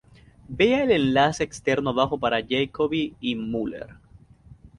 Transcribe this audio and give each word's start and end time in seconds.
Vea 0.47 0.81
el 0.81 0.89
enlace 0.89 1.43
externo 1.43 1.91
abajo 1.91 2.17
para 2.19 2.41
Jacoby 2.41 3.13
y 3.19 3.35
Müller. 3.35 3.97